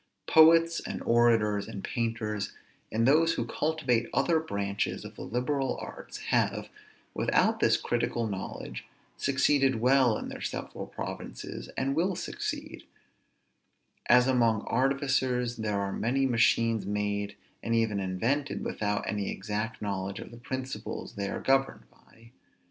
Poets, 0.25 0.79
and 0.79 0.99
orators, 1.03 1.67
and 1.67 1.83
painters, 1.83 2.53
and 2.91 3.07
those 3.07 3.33
who 3.33 3.45
cultivate 3.45 4.09
other 4.15 4.39
branches 4.39 5.05
of 5.05 5.13
the 5.13 5.21
liberal 5.21 5.77
arts, 5.79 6.17
have, 6.31 6.69
without 7.13 7.59
this 7.59 7.77
critical 7.77 8.25
knowledge, 8.25 8.83
succeeded 9.15 9.79
well 9.79 10.17
in 10.17 10.29
their 10.29 10.41
several 10.41 10.87
provinces, 10.87 11.67
and 11.77 11.93
will 11.95 12.15
succeed: 12.15 12.81
as 14.07 14.25
among 14.25 14.61
artificers 14.63 15.57
there 15.57 15.79
are 15.79 15.93
many 15.93 16.25
machines 16.25 16.83
made 16.83 17.35
and 17.61 17.75
even 17.75 17.99
invented 17.99 18.65
without 18.65 19.07
any 19.07 19.29
exact 19.29 19.83
knowledge 19.83 20.17
of 20.17 20.31
the 20.31 20.37
principles 20.37 21.13
they 21.13 21.29
are 21.29 21.39
governed 21.39 21.83
by. 21.91 22.31